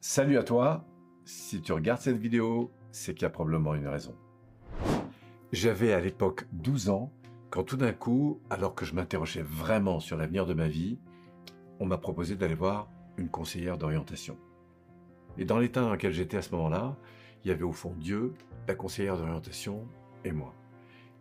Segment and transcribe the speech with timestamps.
[0.00, 0.84] Salut à toi.
[1.24, 4.14] Si tu regardes cette vidéo, c'est qu'il y a probablement une raison.
[5.50, 7.12] J'avais à l'époque 12 ans
[7.50, 11.00] quand tout d'un coup, alors que je m'interrogeais vraiment sur l'avenir de ma vie,
[11.80, 14.38] on m'a proposé d'aller voir une conseillère d'orientation.
[15.36, 16.96] Et dans l'état dans lequel j'étais à ce moment-là,
[17.42, 18.34] il y avait au fond Dieu,
[18.68, 19.88] la conseillère d'orientation
[20.24, 20.54] et moi.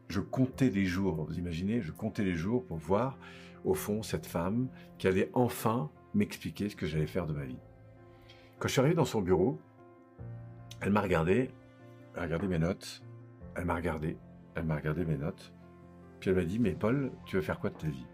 [0.08, 3.18] Je comptais les jours, vous imaginez, je comptais les jours pour voir
[3.66, 4.70] au fond cette femme
[5.00, 7.58] qui allait enfin m'expliquer ce que j'allais faire de ma vie.
[8.60, 9.60] Quand je suis arrivé dans son bureau,
[10.82, 11.52] elle m'a regardé,
[12.16, 13.04] elle a regardé mes notes,
[13.56, 14.18] elle m'a regardé,
[14.56, 15.54] elle m'a regardé mes notes,
[16.20, 18.08] puis elle m'a dit, mais Paul, tu veux faire quoi de ta vie?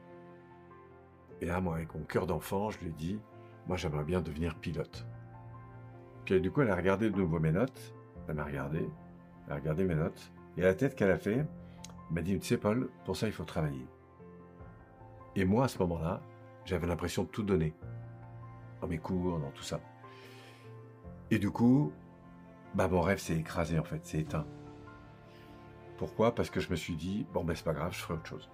[1.39, 3.19] Et là, moi, avec mon cœur d'enfant, je lui ai dit,
[3.67, 5.05] moi, j'aimerais bien devenir pilote.
[6.25, 7.93] Puis du coup, elle a regardé de nouveau mes notes,
[8.27, 8.85] elle m'a regardé,
[9.47, 11.47] elle a regardé mes notes, et la tête qu'elle a fait, elle
[12.11, 13.87] m'a dit, tu sais, Paul, pour ça, il faut travailler.
[15.37, 16.21] Et moi, à ce moment-là,
[16.65, 17.73] j'avais l'impression de tout donner.
[18.81, 19.79] Dans mes cours, dans tout ça.
[21.33, 21.91] Et du coup,
[22.75, 24.45] bah mon rêve s'est écrasé en fait, s'est éteint.
[25.97, 26.35] Pourquoi?
[26.35, 28.51] Parce que je me suis dit, bon ben c'est pas grave, je ferai autre chose.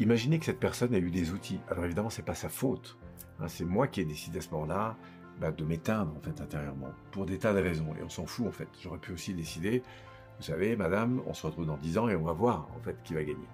[0.00, 1.60] Imaginez que cette personne a eu des outils.
[1.68, 2.98] Alors évidemment, c'est pas sa faute.
[3.38, 4.96] Hein, c'est moi qui ai décidé à ce moment-là
[5.38, 7.94] bah, de m'éteindre en fait intérieurement pour des tas de raisons.
[8.00, 8.68] Et on s'en fout en fait.
[8.80, 9.84] J'aurais pu aussi décider,
[10.38, 13.00] vous savez, madame, on se retrouve dans dix ans et on va voir en fait
[13.04, 13.46] qui va gagner.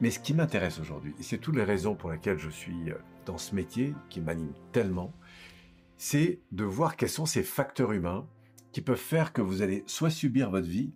[0.00, 2.94] Mais ce qui m'intéresse aujourd'hui, et c'est toutes les raisons pour lesquelles je suis euh,
[3.26, 5.12] dans ce métier qui m'anime tellement,
[5.96, 8.26] c'est de voir quels sont ces facteurs humains
[8.72, 10.92] qui peuvent faire que vous allez soit subir votre vie,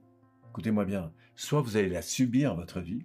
[0.50, 3.04] écoutez-moi bien, soit vous allez la subir votre vie,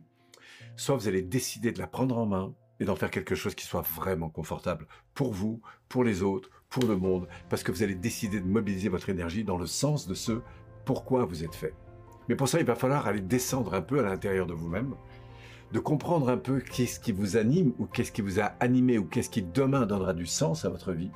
[0.76, 3.66] soit vous allez décider de la prendre en main et d'en faire quelque chose qui
[3.66, 7.96] soit vraiment confortable pour vous, pour les autres, pour le monde, parce que vous allez
[7.96, 10.42] décider de mobiliser votre énergie dans le sens de ce
[10.86, 11.76] pourquoi vous êtes fait.
[12.28, 14.96] Mais pour ça, il va falloir aller descendre un peu à l'intérieur de vous-même,
[15.72, 19.06] de comprendre un peu qu'est-ce qui vous anime ou qu'est-ce qui vous a animé ou
[19.06, 21.12] qu'est-ce qui demain donnera du sens à votre vie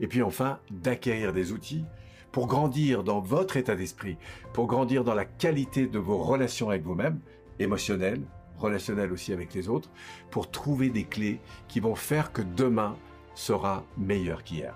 [0.00, 1.84] et puis enfin, d'acquérir des outils
[2.32, 4.16] pour grandir dans votre état d'esprit,
[4.52, 7.20] pour grandir dans la qualité de vos relations avec vous-même,
[7.58, 8.22] émotionnelles,
[8.56, 9.90] relationnelles aussi avec les autres,
[10.30, 12.96] pour trouver des clés qui vont faire que demain
[13.34, 14.74] sera meilleur qu'hier.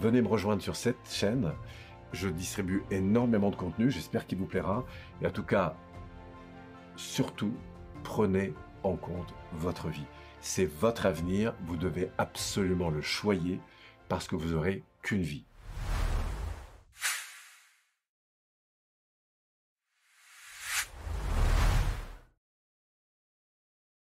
[0.00, 1.52] Venez me rejoindre sur cette chaîne.
[2.12, 4.84] Je distribue énormément de contenu, j'espère qu'il vous plaira.
[5.22, 5.76] Et en tout cas,
[6.96, 7.52] surtout,
[8.02, 10.06] prenez en compte votre vie.
[10.40, 13.60] C'est votre avenir, vous devez absolument le choyer
[14.08, 15.44] parce que vous aurez qu'une vie.